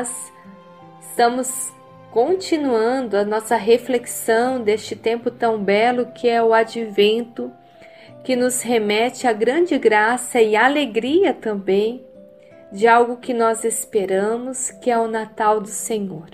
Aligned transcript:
nós 0.00 0.32
estamos 1.02 1.70
continuando 2.10 3.18
a 3.18 3.24
nossa 3.24 3.56
reflexão 3.56 4.62
deste 4.62 4.96
tempo 4.96 5.30
tão 5.30 5.62
belo 5.62 6.06
que 6.06 6.26
é 6.26 6.42
o 6.42 6.54
advento, 6.54 7.52
que 8.24 8.34
nos 8.34 8.62
remete 8.62 9.26
à 9.26 9.32
grande 9.34 9.76
graça 9.76 10.40
e 10.40 10.56
alegria 10.56 11.34
também 11.34 12.02
de 12.72 12.88
algo 12.88 13.18
que 13.18 13.34
nós 13.34 13.62
esperamos, 13.62 14.70
que 14.70 14.90
é 14.90 14.98
o 14.98 15.06
Natal 15.06 15.60
do 15.60 15.68
Senhor. 15.68 16.30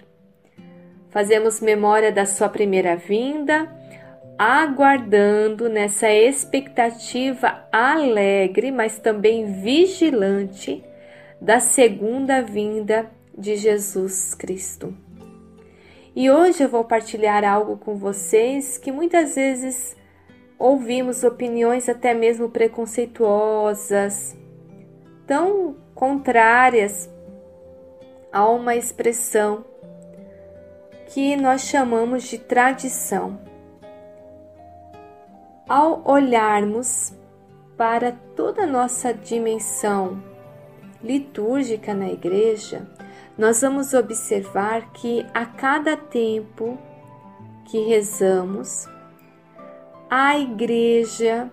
Fazemos 1.10 1.60
memória 1.60 2.12
da 2.12 2.24
sua 2.24 2.48
primeira 2.48 2.94
vinda, 2.94 3.68
aguardando 4.38 5.68
nessa 5.68 6.08
expectativa 6.08 7.66
alegre, 7.72 8.70
mas 8.70 9.00
também 9.00 9.60
vigilante 9.60 10.84
da 11.40 11.58
segunda 11.58 12.42
vinda 12.42 13.15
de 13.36 13.56
Jesus 13.56 14.34
Cristo. 14.34 14.94
E 16.14 16.30
hoje 16.30 16.64
eu 16.64 16.68
vou 16.68 16.82
partilhar 16.82 17.44
algo 17.44 17.76
com 17.76 17.96
vocês 17.96 18.78
que 18.78 18.90
muitas 18.90 19.34
vezes 19.34 19.94
ouvimos 20.58 21.22
opiniões 21.22 21.88
até 21.88 22.14
mesmo 22.14 22.48
preconceituosas, 22.48 24.34
tão 25.26 25.76
contrárias 25.94 27.10
a 28.32 28.48
uma 28.48 28.74
expressão 28.74 29.64
que 31.08 31.36
nós 31.36 31.62
chamamos 31.62 32.24
de 32.24 32.38
tradição. 32.38 33.38
Ao 35.68 36.02
olharmos 36.08 37.12
para 37.76 38.12
toda 38.34 38.62
a 38.62 38.66
nossa 38.66 39.12
dimensão 39.12 40.22
litúrgica 41.02 41.92
na 41.92 42.08
igreja, 42.08 42.86
nós 43.36 43.60
vamos 43.60 43.92
observar 43.92 44.92
que 44.92 45.26
a 45.34 45.44
cada 45.44 45.96
tempo 45.96 46.78
que 47.66 47.80
rezamos, 47.80 48.88
a 50.08 50.38
igreja, 50.38 51.50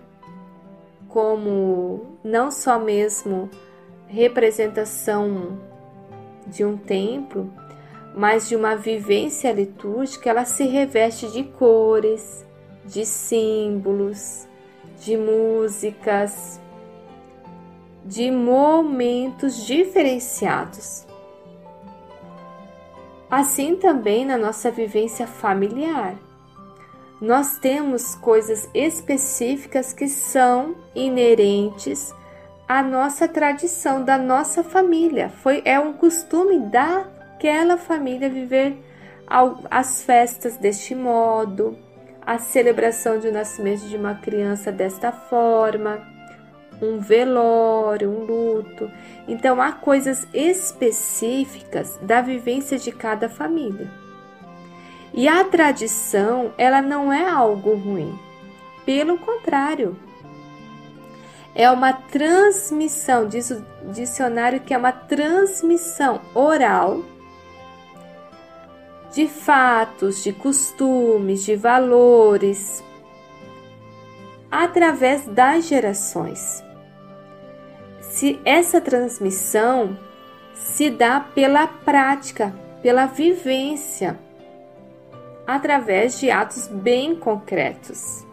como 1.08 2.18
não 2.24 2.50
só 2.50 2.78
mesmo 2.78 3.50
representação 4.06 5.58
de 6.46 6.64
um 6.64 6.76
templo, 6.76 7.52
mas 8.16 8.48
de 8.48 8.56
uma 8.56 8.76
vivência 8.76 9.52
litúrgica, 9.52 10.30
ela 10.30 10.44
se 10.44 10.64
reveste 10.64 11.30
de 11.32 11.42
cores, 11.42 12.46
de 12.84 13.04
símbolos, 13.04 14.46
de 15.00 15.16
músicas, 15.16 16.60
de 18.04 18.30
momentos 18.30 19.66
diferenciados. 19.66 21.06
Assim 23.34 23.74
também 23.74 24.24
na 24.24 24.38
nossa 24.38 24.70
vivência 24.70 25.26
familiar. 25.26 26.14
Nós 27.20 27.58
temos 27.58 28.14
coisas 28.14 28.70
específicas 28.72 29.92
que 29.92 30.06
são 30.06 30.76
inerentes 30.94 32.14
à 32.68 32.80
nossa 32.80 33.26
tradição, 33.26 34.04
da 34.04 34.16
nossa 34.16 34.62
família. 34.62 35.30
Foi 35.30 35.60
é 35.64 35.80
um 35.80 35.94
costume 35.94 36.60
daquela 36.60 37.76
família 37.76 38.30
viver 38.30 38.78
as 39.68 40.04
festas 40.04 40.56
deste 40.56 40.94
modo, 40.94 41.76
a 42.24 42.38
celebração 42.38 43.18
de 43.18 43.32
nascimento 43.32 43.88
de 43.88 43.96
uma 43.96 44.14
criança 44.14 44.70
desta 44.70 45.10
forma 45.10 46.13
um 46.84 47.00
velório, 47.00 48.10
um 48.10 48.24
luto. 48.24 48.90
Então 49.26 49.60
há 49.60 49.72
coisas 49.72 50.26
específicas 50.32 51.98
da 52.02 52.20
vivência 52.20 52.78
de 52.78 52.92
cada 52.92 53.28
família. 53.28 53.90
E 55.12 55.28
a 55.28 55.44
tradição, 55.44 56.52
ela 56.58 56.82
não 56.82 57.12
é 57.12 57.28
algo 57.28 57.74
ruim. 57.76 58.18
Pelo 58.84 59.16
contrário, 59.18 59.96
é 61.54 61.70
uma 61.70 61.92
transmissão, 61.92 63.28
diz 63.28 63.50
o 63.50 63.64
dicionário 63.92 64.60
que 64.60 64.74
é 64.74 64.78
uma 64.78 64.90
transmissão 64.90 66.20
oral 66.34 67.02
de 69.12 69.28
fatos, 69.28 70.24
de 70.24 70.32
costumes, 70.32 71.44
de 71.44 71.54
valores, 71.54 72.82
através 74.50 75.24
das 75.26 75.68
gerações 75.68 76.63
se 78.14 78.38
essa 78.44 78.80
transmissão 78.80 79.98
se 80.54 80.88
dá 80.88 81.18
pela 81.18 81.66
prática, 81.66 82.54
pela 82.80 83.06
vivência, 83.06 84.16
através 85.44 86.20
de 86.20 86.30
atos 86.30 86.68
bem 86.68 87.16
concretos. 87.16 88.24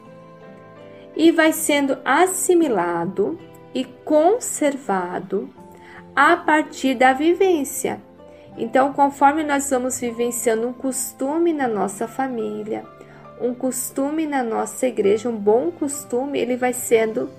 E 1.15 1.31
vai 1.31 1.51
sendo 1.51 1.97
assimilado 2.05 3.39
e 3.73 3.83
conservado 3.83 5.49
a 6.15 6.37
partir 6.37 6.93
da 6.93 7.11
vivência. 7.11 7.99
Então, 8.55 8.93
conforme 8.93 9.43
nós 9.43 9.67
vamos 9.67 9.99
vivenciando 9.99 10.67
um 10.67 10.73
costume 10.73 11.53
na 11.53 11.67
nossa 11.67 12.07
família, 12.07 12.85
um 13.41 13.55
costume 13.55 14.27
na 14.27 14.43
nossa 14.43 14.85
igreja, 14.85 15.27
um 15.27 15.35
bom 15.35 15.71
costume, 15.71 16.37
ele 16.37 16.55
vai 16.55 16.71
sendo 16.71 17.31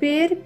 perpetuado, 0.00 0.45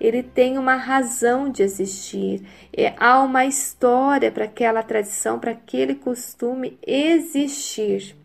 ele 0.00 0.22
tem 0.22 0.58
uma 0.58 0.74
razão 0.74 1.50
de 1.50 1.62
existir, 1.62 2.42
é, 2.72 2.94
há 2.98 3.20
uma 3.20 3.44
história 3.44 4.30
para 4.30 4.44
aquela 4.44 4.82
tradição, 4.82 5.38
para 5.38 5.52
aquele 5.52 5.94
costume 5.94 6.78
existir. 6.86 8.16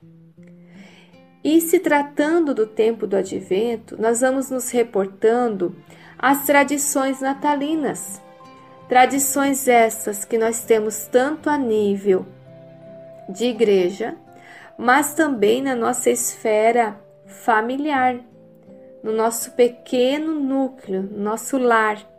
E 1.44 1.60
se 1.60 1.80
tratando 1.80 2.54
do 2.54 2.66
tempo 2.66 3.06
do 3.06 3.18
advento, 3.18 4.02
nós 4.02 4.22
vamos 4.22 4.50
nos 4.50 4.70
reportando 4.70 5.76
às 6.18 6.46
tradições 6.46 7.20
natalinas. 7.20 8.22
Tradições 8.88 9.68
essas 9.68 10.24
que 10.24 10.38
nós 10.38 10.64
temos 10.64 11.06
tanto 11.08 11.50
a 11.50 11.58
nível 11.58 12.26
de 13.28 13.46
igreja, 13.46 14.16
mas 14.78 15.14
também 15.14 15.62
na 15.62 15.76
nossa 15.76 16.10
esfera 16.10 16.98
familiar 17.26 18.20
no 19.04 19.12
nosso 19.12 19.52
pequeno 19.52 20.34
núcleo, 20.40 21.04
nosso 21.04 21.58
lar. 21.58 22.10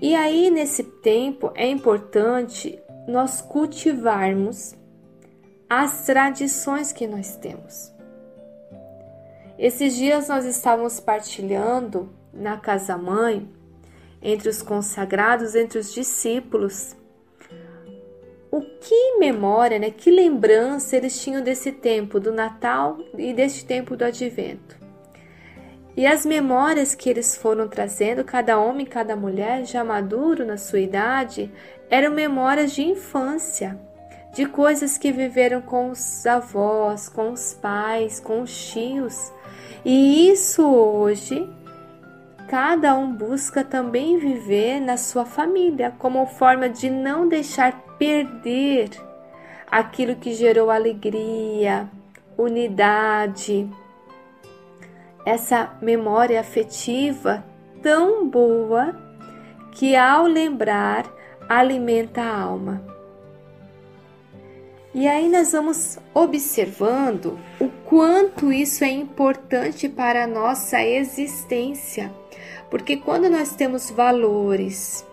E 0.00 0.14
aí, 0.14 0.48
nesse 0.48 0.84
tempo, 0.84 1.50
é 1.56 1.68
importante 1.68 2.80
nós 3.08 3.40
cultivarmos 3.40 4.76
as 5.68 6.06
tradições 6.06 6.92
que 6.92 7.06
nós 7.06 7.36
temos. 7.36 7.92
Esses 9.58 9.96
dias 9.96 10.28
nós 10.28 10.44
estávamos 10.44 11.00
partilhando 11.00 12.08
na 12.32 12.56
casa 12.56 12.96
mãe, 12.96 13.50
entre 14.22 14.48
os 14.48 14.62
consagrados, 14.62 15.56
entre 15.56 15.78
os 15.78 15.92
discípulos, 15.92 16.96
o 18.50 18.60
que 18.60 19.18
memória, 19.18 19.78
né, 19.78 19.90
que 19.90 20.10
lembrança 20.10 20.96
eles 20.96 21.20
tinham 21.20 21.42
desse 21.42 21.72
tempo 21.72 22.18
do 22.18 22.32
Natal 22.32 22.98
e 23.16 23.32
deste 23.32 23.64
tempo 23.64 23.96
do 23.96 24.04
Advento. 24.04 24.77
E 25.98 26.06
as 26.06 26.24
memórias 26.24 26.94
que 26.94 27.10
eles 27.10 27.36
foram 27.36 27.66
trazendo, 27.66 28.22
cada 28.22 28.56
homem 28.56 28.86
e 28.86 28.88
cada 28.88 29.16
mulher, 29.16 29.64
já 29.64 29.82
maduro 29.82 30.46
na 30.46 30.56
sua 30.56 30.78
idade, 30.78 31.50
eram 31.90 32.12
memórias 32.12 32.70
de 32.70 32.82
infância, 32.82 33.76
de 34.32 34.46
coisas 34.46 34.96
que 34.96 35.10
viveram 35.10 35.60
com 35.60 35.90
os 35.90 36.24
avós, 36.24 37.08
com 37.08 37.32
os 37.32 37.52
pais, 37.52 38.20
com 38.20 38.42
os 38.42 38.70
tios. 38.70 39.32
E 39.84 40.30
isso 40.30 40.64
hoje, 40.64 41.50
cada 42.46 42.94
um 42.94 43.12
busca 43.12 43.64
também 43.64 44.18
viver 44.18 44.78
na 44.78 44.96
sua 44.96 45.24
família, 45.24 45.92
como 45.98 46.24
forma 46.26 46.68
de 46.68 46.88
não 46.88 47.28
deixar 47.28 47.72
perder 47.98 48.90
aquilo 49.68 50.14
que 50.14 50.32
gerou 50.32 50.70
alegria, 50.70 51.90
unidade 52.36 53.68
essa 55.28 55.76
memória 55.82 56.40
afetiva 56.40 57.44
tão 57.82 58.26
boa 58.26 58.96
que, 59.72 59.94
ao 59.94 60.24
lembrar, 60.24 61.04
alimenta 61.46 62.22
a 62.22 62.40
alma. 62.40 62.82
E 64.94 65.06
aí 65.06 65.28
nós 65.28 65.52
vamos 65.52 65.98
observando 66.14 67.38
o 67.60 67.68
quanto 67.84 68.50
isso 68.50 68.82
é 68.84 68.90
importante 68.90 69.86
para 69.86 70.24
a 70.24 70.26
nossa 70.26 70.82
existência, 70.82 72.10
porque 72.70 72.96
quando 72.96 73.28
nós 73.28 73.54
temos 73.54 73.90
valores 73.90 75.06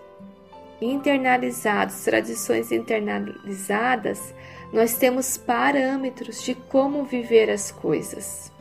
internalizados, 0.81 2.05
tradições 2.05 2.71
internalizadas, 2.71 4.33
nós 4.71 4.95
temos 4.95 5.35
parâmetros 5.35 6.41
de 6.41 6.55
como 6.55 7.03
viver 7.03 7.49
as 7.49 7.69
coisas. 7.69 8.54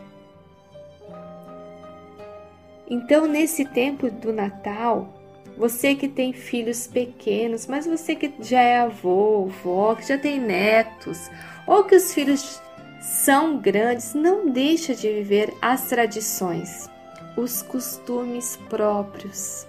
Então, 2.88 3.26
nesse 3.26 3.64
tempo 3.64 4.10
do 4.10 4.32
Natal, 4.32 5.08
você 5.56 5.94
que 5.94 6.08
tem 6.08 6.32
filhos 6.32 6.86
pequenos, 6.86 7.66
mas 7.66 7.86
você 7.86 8.14
que 8.14 8.32
já 8.40 8.60
é 8.60 8.80
avô, 8.80 9.48
avó, 9.48 9.94
que 9.94 10.06
já 10.06 10.18
tem 10.18 10.40
netos, 10.40 11.30
ou 11.66 11.84
que 11.84 11.94
os 11.94 12.12
filhos 12.12 12.60
são 13.00 13.58
grandes, 13.58 14.14
não 14.14 14.50
deixa 14.50 14.94
de 14.94 15.08
viver 15.08 15.54
as 15.62 15.88
tradições, 15.88 16.90
os 17.36 17.62
costumes 17.62 18.58
próprios. 18.68 19.66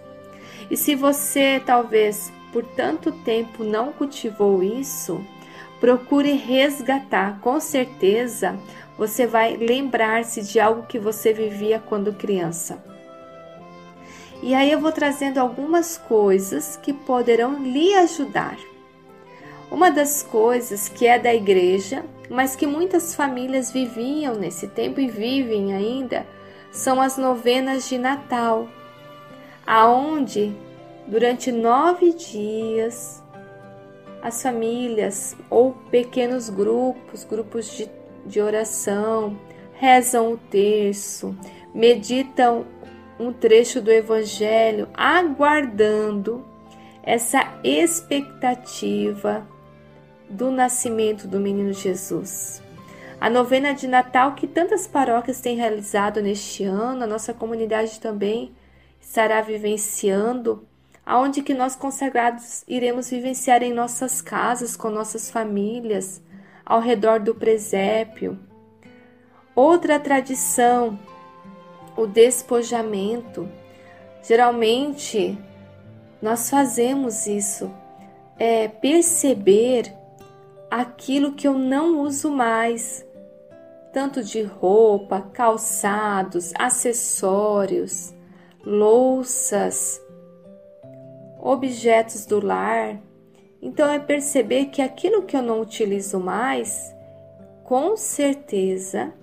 E 0.69 0.75
se 0.75 0.95
você 0.95 1.61
talvez 1.65 2.31
por 2.51 2.63
tanto 2.63 3.11
tempo 3.11 3.63
não 3.63 3.91
cultivou 3.91 4.63
isso, 4.63 5.23
procure 5.79 6.31
resgatar. 6.31 7.39
Com 7.41 7.59
certeza 7.59 8.57
você 8.97 9.27
vai 9.27 9.57
lembrar-se 9.57 10.41
de 10.41 10.59
algo 10.59 10.83
que 10.83 10.97
você 10.97 11.33
vivia 11.33 11.79
quando 11.79 12.13
criança. 12.13 12.94
E 14.41 14.53
aí 14.53 14.71
eu 14.71 14.79
vou 14.79 14.91
trazendo 14.91 15.37
algumas 15.39 15.97
coisas 15.97 16.77
que 16.77 16.93
poderão 16.93 17.63
lhe 17.63 17.93
ajudar. 17.95 18.57
Uma 19.71 19.89
das 19.89 20.21
coisas 20.21 20.87
que 20.87 21.07
é 21.07 21.17
da 21.17 21.33
igreja, 21.33 22.05
mas 22.29 22.55
que 22.55 22.67
muitas 22.67 23.15
famílias 23.15 23.71
viviam 23.71 24.35
nesse 24.35 24.67
tempo 24.67 24.99
e 24.99 25.07
vivem 25.07 25.73
ainda, 25.73 26.25
são 26.71 27.01
as 27.01 27.17
novenas 27.17 27.87
de 27.87 27.97
Natal, 27.97 28.67
aonde 29.65 30.53
durante 31.07 31.51
nove 31.51 32.13
dias 32.13 33.23
as 34.21 34.41
famílias 34.41 35.35
ou 35.49 35.73
pequenos 35.91 36.49
grupos, 36.49 37.23
grupos 37.23 37.77
de, 37.77 37.89
de 38.25 38.41
oração, 38.41 39.37
rezam 39.73 40.33
o 40.33 40.37
terço, 40.37 41.35
meditam 41.73 42.65
um 43.19 43.31
trecho 43.31 43.81
do 43.81 43.91
Evangelho, 43.91 44.87
aguardando 44.93 46.45
essa 47.03 47.59
expectativa 47.63 49.47
do 50.29 50.51
nascimento 50.51 51.27
do 51.27 51.39
menino 51.39 51.71
Jesus. 51.71 52.61
A 53.19 53.29
novena 53.29 53.73
de 53.73 53.87
Natal 53.87 54.33
que 54.33 54.47
tantas 54.47 54.85
paróquias 54.87 55.39
têm 55.39 55.55
realizado 55.55 56.21
neste 56.21 56.63
ano, 56.63 57.03
a 57.03 57.07
nossa 57.07 57.33
comunidade 57.33 57.99
também 57.99 58.51
estará 58.99 59.39
vivenciando, 59.41 60.67
aonde 61.05 61.41
que 61.41 61.53
nós 61.53 61.75
consagrados 61.75 62.63
iremos 62.67 63.09
vivenciar 63.09 63.63
em 63.63 63.73
nossas 63.73 64.21
casas, 64.21 64.75
com 64.75 64.89
nossas 64.89 65.29
famílias, 65.29 66.21
ao 66.65 66.81
redor 66.81 67.19
do 67.19 67.35
presépio. 67.35 68.37
Outra 69.55 69.99
tradição 69.99 70.99
o 71.95 72.05
despojamento. 72.05 73.47
Geralmente 74.21 75.37
nós 76.21 76.49
fazemos 76.49 77.27
isso, 77.27 77.71
é 78.39 78.67
perceber 78.67 79.93
aquilo 80.71 81.33
que 81.33 81.47
eu 81.47 81.53
não 81.53 82.01
uso 82.01 82.31
mais, 82.31 83.05
tanto 83.93 84.23
de 84.23 84.41
roupa, 84.41 85.21
calçados, 85.21 86.51
acessórios, 86.57 88.13
louças, 88.65 90.01
objetos 91.39 92.25
do 92.25 92.43
lar. 92.43 92.99
Então 93.61 93.91
é 93.91 93.99
perceber 93.99 94.65
que 94.65 94.81
aquilo 94.81 95.23
que 95.23 95.37
eu 95.37 95.41
não 95.41 95.61
utilizo 95.61 96.19
mais, 96.19 96.93
com 97.63 97.95
certeza 97.95 99.13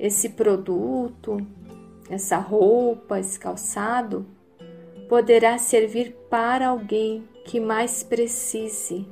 esse 0.00 0.30
produto, 0.30 1.36
essa 2.08 2.38
roupa, 2.38 3.20
esse 3.20 3.38
calçado, 3.38 4.26
poderá 5.10 5.58
servir 5.58 6.16
para 6.30 6.68
alguém 6.68 7.28
que 7.44 7.60
mais 7.60 8.02
precise. 8.02 9.06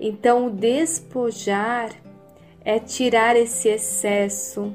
Então, 0.00 0.46
o 0.46 0.50
despojar 0.50 1.90
é 2.64 2.78
tirar 2.78 3.34
esse 3.34 3.68
excesso, 3.68 4.74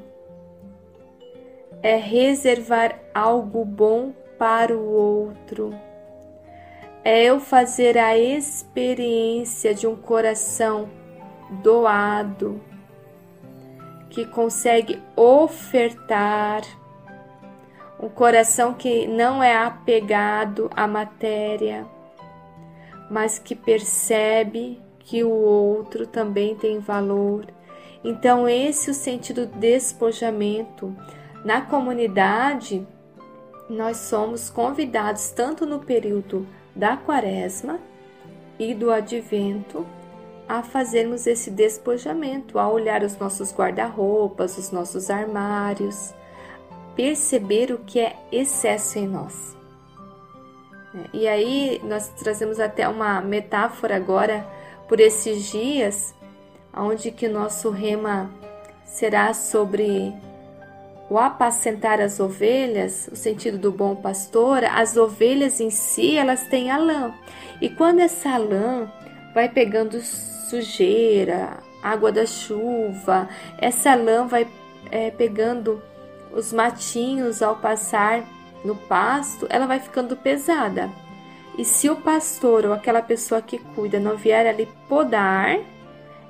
é 1.82 1.96
reservar 1.96 3.00
algo 3.14 3.64
bom 3.64 4.12
para 4.38 4.76
o 4.76 4.92
outro, 4.92 5.74
é 7.02 7.24
eu 7.24 7.40
fazer 7.40 7.96
a 7.96 8.18
experiência 8.18 9.74
de 9.74 9.86
um 9.86 9.96
coração 9.96 10.88
doado, 11.62 12.60
que 14.10 14.26
consegue 14.26 15.00
ofertar, 15.16 16.62
um 17.98 18.08
coração 18.08 18.74
que 18.74 19.06
não 19.06 19.42
é 19.42 19.56
apegado 19.56 20.70
à 20.74 20.86
matéria, 20.86 21.86
mas 23.10 23.38
que 23.38 23.54
percebe 23.54 24.80
que 24.98 25.22
o 25.22 25.30
outro 25.30 26.06
também 26.06 26.54
tem 26.54 26.78
valor. 26.80 27.46
Então, 28.02 28.48
esse 28.48 28.88
é 28.88 28.92
o 28.92 28.94
sentido 28.94 29.46
do 29.46 29.58
despojamento. 29.58 30.94
Na 31.44 31.60
comunidade, 31.60 32.86
nós 33.68 33.98
somos 33.98 34.50
convidados 34.50 35.30
tanto 35.30 35.66
no 35.66 35.80
período 35.80 36.46
da 36.74 36.96
quaresma 36.96 37.78
e 38.58 38.74
do 38.74 38.90
advento 38.90 39.86
a 40.50 40.64
fazermos 40.64 41.28
esse 41.28 41.48
despojamento, 41.48 42.58
a 42.58 42.68
olhar 42.68 43.04
os 43.04 43.16
nossos 43.16 43.54
guarda-roupas, 43.54 44.58
os 44.58 44.72
nossos 44.72 45.08
armários, 45.08 46.12
perceber 46.96 47.70
o 47.70 47.78
que 47.78 48.00
é 48.00 48.16
excesso 48.32 48.98
em 48.98 49.06
nós. 49.06 49.56
E 51.12 51.28
aí 51.28 51.80
nós 51.84 52.08
trazemos 52.08 52.58
até 52.58 52.88
uma 52.88 53.20
metáfora 53.20 53.94
agora 53.94 54.44
por 54.88 54.98
esses 54.98 55.44
dias, 55.44 56.12
onde 56.76 57.12
que 57.12 57.28
nosso 57.28 57.70
rema 57.70 58.28
será 58.84 59.32
sobre 59.32 60.12
o 61.08 61.16
apacentar 61.16 62.00
as 62.00 62.18
ovelhas, 62.18 63.08
o 63.12 63.14
sentido 63.14 63.56
do 63.56 63.70
bom 63.70 63.94
pastor, 63.94 64.64
as 64.64 64.96
ovelhas 64.96 65.60
em 65.60 65.70
si, 65.70 66.16
elas 66.16 66.42
têm 66.48 66.72
a 66.72 66.76
lã. 66.76 67.14
E 67.60 67.68
quando 67.68 68.00
essa 68.00 68.36
lã 68.36 68.90
vai 69.32 69.48
pegando 69.48 70.00
sujeira, 70.50 71.58
água 71.82 72.10
da 72.10 72.26
chuva, 72.26 73.28
essa 73.58 73.94
lã 73.94 74.26
vai 74.26 74.46
é, 74.90 75.10
pegando 75.10 75.80
os 76.32 76.52
matinhos 76.52 77.42
ao 77.42 77.56
passar 77.56 78.24
no 78.64 78.74
pasto, 78.76 79.46
ela 79.48 79.66
vai 79.66 79.80
ficando 79.80 80.16
pesada. 80.16 80.90
E 81.56 81.64
se 81.64 81.88
o 81.88 81.96
pastor 81.96 82.64
ou 82.66 82.72
aquela 82.72 83.02
pessoa 83.02 83.40
que 83.40 83.58
cuida 83.58 83.98
não 83.98 84.16
vier 84.16 84.46
ali 84.46 84.68
podar, 84.88 85.58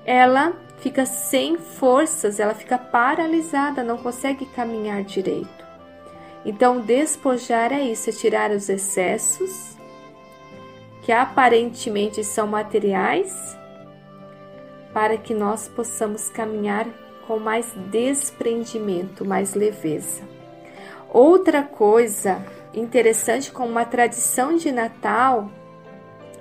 ela 0.05 0.53
fica 0.79 1.05
sem 1.05 1.59
forças, 1.59 2.41
ela 2.41 2.55
fica 2.55 2.79
paralisada, 2.79 3.83
não 3.83 3.99
consegue 3.99 4.47
caminhar 4.47 5.03
direito. 5.03 5.61
Então, 6.45 6.81
despojar 6.81 7.71
é 7.73 7.81
isso, 7.83 8.09
é 8.09 8.13
tirar 8.13 8.51
os 8.51 8.69
excessos 8.69 9.77
que 11.03 11.13
aparentemente 11.13 12.25
são 12.25 12.47
materiais 12.47 13.60
para 14.93 15.17
que 15.17 15.35
nós 15.35 15.69
possamos 15.69 16.29
caminhar 16.29 16.87
com 17.27 17.39
mais 17.39 17.73
desprendimento, 17.91 19.25
mais 19.25 19.55
leveza. 19.55 20.23
Outra 21.09 21.63
coisa 21.63 22.45
interessante 22.75 23.51
com 23.51 23.67
uma 23.67 23.85
tradição 23.85 24.57
de 24.57 24.73
Natal 24.73 25.51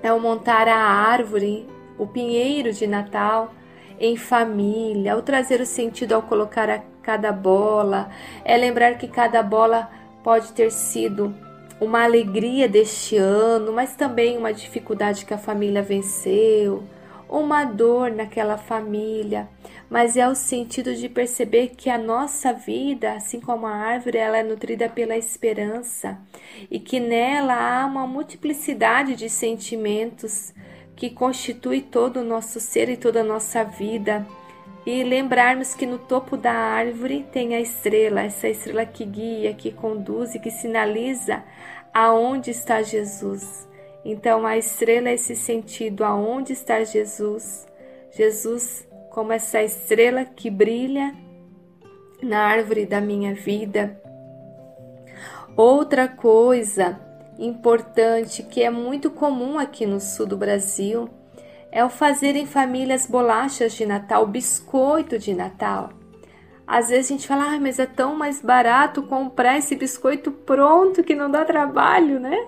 é 0.01 0.11
o 0.11 0.19
montar 0.19 0.67
a 0.67 0.77
árvore, 0.77 1.67
o 1.97 2.07
pinheiro 2.07 2.71
de 2.71 2.87
Natal 2.87 3.53
em 3.99 4.15
família, 4.15 5.17
o 5.17 5.21
trazer 5.21 5.59
o 5.59 5.65
sentido 5.65 6.13
ao 6.13 6.21
colocar 6.21 6.69
a 6.69 6.81
cada 7.03 7.31
bola, 7.31 8.09
é 8.45 8.55
lembrar 8.55 8.97
que 8.97 9.07
cada 9.07 9.43
bola 9.43 9.89
pode 10.23 10.53
ter 10.53 10.71
sido 10.71 11.35
uma 11.81 12.03
alegria 12.03 12.67
deste 12.67 13.17
ano, 13.17 13.73
mas 13.73 13.95
também 13.95 14.37
uma 14.37 14.53
dificuldade 14.53 15.25
que 15.25 15.33
a 15.33 15.37
família 15.37 15.81
venceu 15.81 16.83
uma 17.29 17.63
dor 17.63 18.11
naquela 18.11 18.57
família, 18.57 19.47
mas 19.87 20.17
é 20.17 20.27
o 20.27 20.33
sentido 20.33 20.95
de 20.95 21.07
perceber 21.07 21.69
que 21.69 21.89
a 21.89 21.97
nossa 21.97 22.51
vida, 22.51 23.13
assim 23.13 23.39
como 23.39 23.67
a 23.67 23.71
árvore, 23.71 24.17
ela 24.17 24.37
é 24.37 24.43
nutrida 24.43 24.89
pela 24.89 25.15
esperança 25.15 26.17
e 26.71 26.79
que 26.79 26.99
nela 26.99 27.53
há 27.53 27.85
uma 27.85 28.07
multiplicidade 28.07 29.15
de 29.15 29.29
sentimentos 29.29 30.53
que 30.95 31.09
constitui 31.09 31.81
todo 31.81 32.17
o 32.17 32.25
nosso 32.25 32.59
ser 32.59 32.89
e 32.89 32.97
toda 32.97 33.21
a 33.21 33.23
nossa 33.23 33.63
vida. 33.63 34.25
E 34.85 35.03
lembrarmos 35.03 35.75
que 35.75 35.85
no 35.85 35.99
topo 35.99 36.35
da 36.35 36.51
árvore 36.51 37.25
tem 37.31 37.55
a 37.55 37.61
estrela, 37.61 38.21
essa 38.21 38.49
estrela 38.49 38.85
que 38.85 39.05
guia, 39.05 39.53
que 39.53 39.71
conduz 39.71 40.33
e 40.33 40.39
que 40.39 40.49
sinaliza 40.49 41.43
aonde 41.93 42.49
está 42.49 42.81
Jesus. 42.81 43.68
Então 44.03 44.45
a 44.45 44.57
estrela 44.57 45.09
é 45.09 45.13
esse 45.13 45.35
sentido 45.35 46.03
aonde 46.03 46.53
está 46.53 46.83
Jesus. 46.83 47.67
Jesus 48.11 48.87
como 49.09 49.33
essa 49.33 49.61
estrela 49.61 50.25
que 50.25 50.49
brilha 50.49 51.13
na 52.21 52.39
árvore 52.39 52.85
da 52.85 53.01
minha 53.01 53.33
vida. 53.33 53.99
Outra 55.55 56.07
coisa 56.07 56.99
importante 57.37 58.43
que 58.43 58.61
é 58.61 58.69
muito 58.69 59.09
comum 59.09 59.57
aqui 59.57 59.85
no 59.85 59.99
sul 59.99 60.25
do 60.25 60.37
Brasil 60.37 61.09
é 61.71 61.83
o 61.83 61.89
fazer 61.89 62.35
em 62.35 62.45
famílias 62.45 63.05
bolachas 63.05 63.73
de 63.73 63.85
Natal, 63.85 64.25
biscoito 64.25 65.19
de 65.19 65.33
Natal. 65.33 65.89
Às 66.65 66.89
vezes 66.89 67.07
a 67.07 67.13
gente 67.13 67.27
fala, 67.27 67.55
ah, 67.55 67.59
mas 67.59 67.79
é 67.79 67.85
tão 67.85 68.15
mais 68.15 68.41
barato 68.41 69.03
comprar 69.03 69.57
esse 69.57 69.75
biscoito 69.75 70.31
pronto 70.31 71.03
que 71.03 71.15
não 71.15 71.29
dá 71.29 71.43
trabalho, 71.43 72.19
né? 72.19 72.47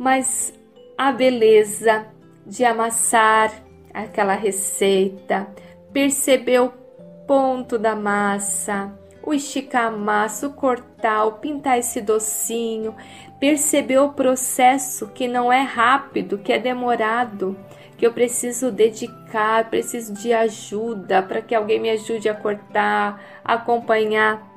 Mas 0.00 0.54
a 0.96 1.12
beleza 1.12 2.06
de 2.46 2.64
amassar 2.64 3.52
aquela 3.92 4.32
receita, 4.32 5.46
perceber 5.92 6.60
o 6.60 6.72
ponto 7.26 7.78
da 7.78 7.94
massa, 7.94 8.98
o 9.22 9.34
esticar 9.34 9.88
a 9.88 9.90
massa, 9.90 10.46
o 10.46 10.54
cortar, 10.54 11.26
o 11.26 11.32
pintar 11.32 11.78
esse 11.78 12.00
docinho, 12.00 12.96
perceber 13.38 13.98
o 13.98 14.14
processo 14.14 15.08
que 15.08 15.28
não 15.28 15.52
é 15.52 15.60
rápido, 15.60 16.38
que 16.38 16.50
é 16.50 16.58
demorado, 16.58 17.54
que 17.98 18.06
eu 18.06 18.12
preciso 18.14 18.72
dedicar, 18.72 19.68
preciso 19.68 20.14
de 20.14 20.32
ajuda 20.32 21.22
para 21.22 21.42
que 21.42 21.54
alguém 21.54 21.78
me 21.78 21.90
ajude 21.90 22.26
a 22.26 22.34
cortar, 22.34 23.22
acompanhar 23.44 24.50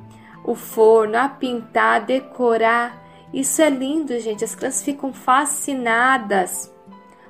o 0.46 0.56
forno, 0.56 1.18
a 1.18 1.28
pintar, 1.28 1.98
a 1.98 2.00
decorar. 2.00 3.03
Isso 3.34 3.62
é 3.62 3.70
lindo, 3.70 4.18
gente. 4.20 4.44
As 4.44 4.54
crianças 4.54 4.84
ficam 4.84 5.12
fascinadas. 5.12 6.72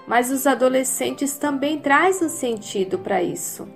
Mas 0.06 0.30
os 0.30 0.46
adolescentes 0.46 1.38
também 1.38 1.80
trazem 1.80 2.28
um 2.28 2.30
sentido 2.30 3.00
para 3.00 3.24
isso 3.24 3.68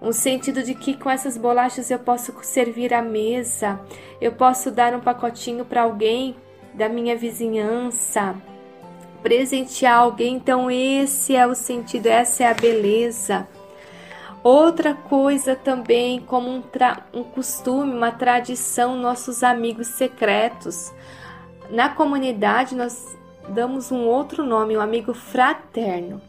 um 0.00 0.12
sentido 0.12 0.62
de 0.62 0.74
que 0.74 0.94
com 0.94 1.10
essas 1.10 1.36
bolachas 1.36 1.90
eu 1.90 1.98
posso 1.98 2.32
servir 2.42 2.94
a 2.94 3.02
mesa, 3.02 3.80
eu 4.20 4.32
posso 4.32 4.70
dar 4.70 4.94
um 4.94 5.00
pacotinho 5.00 5.64
para 5.64 5.82
alguém 5.82 6.36
da 6.72 6.88
minha 6.88 7.16
vizinhança, 7.16 8.36
presentear 9.22 9.98
alguém. 9.98 10.36
Então, 10.36 10.70
esse 10.70 11.34
é 11.34 11.46
o 11.46 11.54
sentido, 11.54 12.06
essa 12.06 12.44
é 12.44 12.46
a 12.46 12.54
beleza. 12.54 13.48
Outra 14.42 14.94
coisa 14.94 15.56
também, 15.56 16.20
como 16.20 16.48
um, 16.48 16.62
um 17.12 17.24
costume, 17.24 17.92
uma 17.92 18.12
tradição, 18.12 18.96
nossos 18.96 19.42
amigos 19.42 19.88
secretos. 19.88 20.92
Na 21.70 21.88
comunidade, 21.90 22.74
nós 22.74 23.16
damos 23.48 23.92
um 23.92 24.04
outro 24.04 24.44
nome, 24.44 24.76
um 24.76 24.80
amigo 24.80 25.12
fraterno 25.12 26.20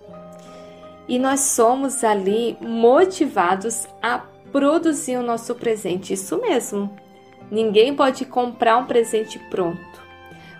e 1.07 1.17
nós 1.17 1.39
somos 1.39 2.03
ali 2.03 2.57
motivados 2.61 3.87
a 4.01 4.19
produzir 4.51 5.17
o 5.17 5.23
nosso 5.23 5.55
presente. 5.55 6.13
Isso 6.13 6.39
mesmo. 6.39 6.95
Ninguém 7.49 7.95
pode 7.95 8.25
comprar 8.25 8.77
um 8.77 8.85
presente 8.85 9.39
pronto. 9.49 9.79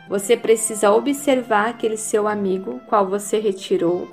Você 0.10 0.36
precisa 0.36 0.92
observar 0.92 1.70
aquele 1.70 1.98
seu 1.98 2.28
amigo 2.28 2.82
qual 2.88 3.08
você 3.08 3.40
retirou 3.40 4.08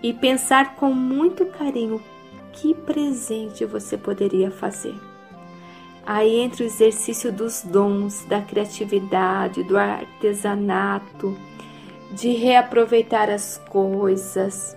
e 0.00 0.12
pensar 0.12 0.76
com 0.76 0.92
muito 0.92 1.46
carinho 1.46 2.00
que 2.52 2.74
presente 2.74 3.64
você 3.64 3.96
poderia 3.96 4.52
fazer. 4.52 4.94
Aí 6.04 6.40
entra 6.40 6.64
o 6.64 6.66
exercício 6.66 7.32
dos 7.32 7.62
dons, 7.62 8.24
da 8.24 8.40
criatividade, 8.40 9.62
do 9.62 9.78
artesanato, 9.78 11.36
de 12.10 12.32
reaproveitar 12.32 13.30
as 13.30 13.58
coisas, 13.70 14.76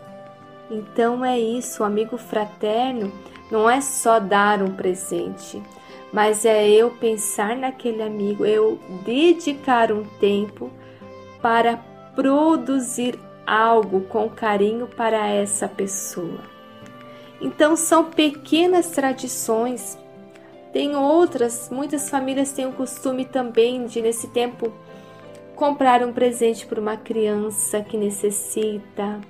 então 0.69 1.23
é 1.23 1.39
isso, 1.39 1.83
o 1.83 1.85
amigo 1.85 2.17
fraterno 2.17 3.11
não 3.51 3.69
é 3.69 3.81
só 3.81 4.19
dar 4.19 4.61
um 4.61 4.71
presente, 4.71 5.61
mas 6.11 6.45
é 6.45 6.67
eu 6.67 6.89
pensar 6.91 7.55
naquele 7.55 8.01
amigo, 8.01 8.45
eu 8.45 8.79
dedicar 9.03 9.91
um 9.91 10.03
tempo 10.19 10.71
para 11.41 11.77
produzir 12.15 13.19
algo 13.45 14.01
com 14.01 14.29
carinho 14.29 14.87
para 14.87 15.27
essa 15.27 15.67
pessoa. 15.67 16.39
Então 17.39 17.75
são 17.75 18.05
pequenas 18.05 18.87
tradições. 18.87 19.97
Tem 20.75 20.93
outras, 20.93 21.69
muitas 21.69 22.09
famílias 22.09 22.51
têm 22.51 22.65
o 22.65 22.73
costume 22.73 23.23
também 23.23 23.85
de 23.85 24.01
nesse 24.01 24.27
tempo 24.27 24.73
comprar 25.55 26.03
um 26.03 26.11
presente 26.11 26.65
para 26.65 26.81
uma 26.81 26.97
criança 26.97 27.81
que 27.81 27.95
necessita, 27.95 29.21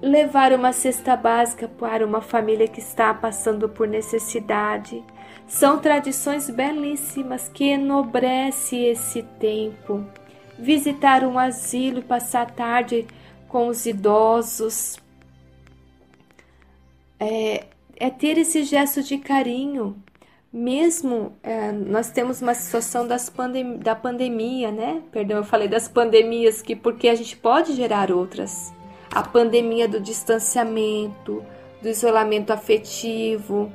levar 0.00 0.52
uma 0.52 0.72
cesta 0.72 1.16
básica 1.16 1.66
para 1.66 2.06
uma 2.06 2.20
família 2.20 2.68
que 2.68 2.78
está 2.78 3.12
passando 3.12 3.68
por 3.68 3.88
necessidade. 3.88 5.02
São 5.48 5.80
tradições 5.80 6.48
belíssimas 6.48 7.48
que 7.48 7.72
enobrecem 7.72 8.86
esse 8.90 9.24
tempo. 9.40 10.06
Visitar 10.56 11.24
um 11.24 11.36
asilo 11.36 12.00
passar 12.00 12.42
a 12.42 12.46
tarde 12.46 13.08
com 13.48 13.66
os 13.66 13.86
idosos. 13.86 15.00
É, 17.18 17.64
é 17.96 18.08
ter 18.08 18.38
esse 18.38 18.62
gesto 18.62 19.02
de 19.02 19.18
carinho. 19.18 20.00
Mesmo 20.52 21.32
é, 21.42 21.72
nós 21.72 22.10
temos 22.10 22.42
uma 22.42 22.52
situação 22.52 23.08
pandem 23.34 23.78
da 23.78 23.94
pandemia, 23.94 24.70
né? 24.70 25.02
Perdão, 25.10 25.38
eu 25.38 25.44
falei 25.44 25.66
das 25.66 25.88
pandemias, 25.88 26.60
que 26.60 26.76
porque 26.76 27.08
a 27.08 27.14
gente 27.14 27.36
pode 27.36 27.72
gerar 27.72 28.12
outras 28.12 28.72
a 29.10 29.22
pandemia 29.22 29.86
do 29.86 30.00
distanciamento, 30.00 31.44
do 31.80 31.88
isolamento 31.88 32.52
afetivo. 32.52 33.72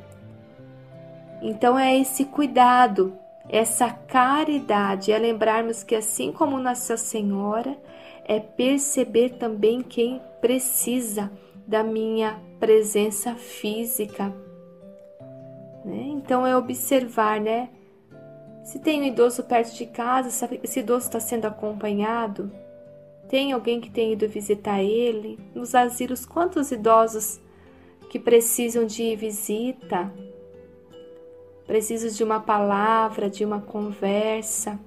Então 1.41 1.77
é 1.77 1.97
esse 1.97 2.25
cuidado, 2.25 3.13
essa 3.49 3.89
caridade, 3.89 5.11
é 5.11 5.17
lembrarmos 5.17 5.83
que 5.83 5.95
assim 5.95 6.31
como 6.31 6.59
Nossa 6.59 6.97
Senhora, 6.97 7.77
é 8.25 8.39
perceber 8.39 9.37
também 9.37 9.81
quem 9.81 10.21
precisa 10.41 11.31
da 11.65 11.83
minha 11.83 12.39
presença 12.59 13.35
física. 13.35 14.33
Né? 15.87 16.09
Então 16.09 16.45
é 16.45 16.55
observar, 16.55 17.39
né? 17.39 17.69
Se 18.65 18.77
tem 18.77 18.99
um 18.99 19.05
idoso 19.05 19.41
perto 19.43 19.73
de 19.73 19.85
casa, 19.85 20.27
esse 20.61 20.81
idoso 20.81 21.05
está 21.05 21.17
sendo 21.21 21.45
acompanhado, 21.45 22.51
tem 23.29 23.53
alguém 23.53 23.79
que 23.79 23.89
tem 23.89 24.11
ido 24.11 24.27
visitar 24.27 24.83
ele? 24.83 25.39
Nos 25.55 25.73
asilos, 25.73 26.25
quantos 26.25 26.71
idosos 26.71 27.39
que 28.09 28.19
precisam 28.19 28.85
de 28.85 29.15
visita? 29.15 30.11
Precisam 31.65 32.09
de 32.09 32.21
uma 32.21 32.41
palavra, 32.41 33.29
de 33.29 33.45
uma 33.45 33.61
conversa, 33.61 34.77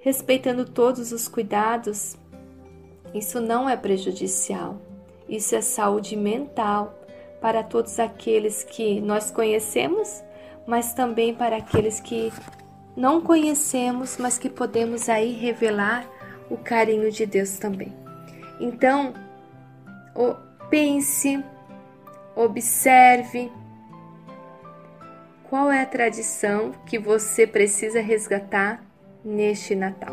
respeitando 0.00 0.64
todos 0.64 1.12
os 1.12 1.28
cuidados. 1.28 2.16
Isso 3.12 3.38
não 3.38 3.68
é 3.68 3.76
prejudicial. 3.76 4.80
Isso 5.28 5.54
é 5.54 5.60
saúde 5.60 6.16
mental 6.16 7.01
para 7.42 7.62
todos 7.62 7.98
aqueles 7.98 8.62
que 8.62 9.00
nós 9.00 9.30
conhecemos, 9.30 10.22
mas 10.66 10.94
também 10.94 11.34
para 11.34 11.56
aqueles 11.56 11.98
que 11.98 12.32
não 12.96 13.20
conhecemos, 13.20 14.16
mas 14.16 14.38
que 14.38 14.48
podemos 14.48 15.08
aí 15.08 15.32
revelar 15.32 16.06
o 16.48 16.56
carinho 16.56 17.10
de 17.10 17.26
Deus 17.26 17.58
também. 17.58 17.92
Então, 18.60 19.12
pense, 20.70 21.42
observe 22.36 23.50
qual 25.50 25.70
é 25.70 25.82
a 25.82 25.86
tradição 25.86 26.72
que 26.86 26.98
você 26.98 27.46
precisa 27.46 28.00
resgatar 28.00 28.84
neste 29.24 29.74
Natal. 29.74 30.12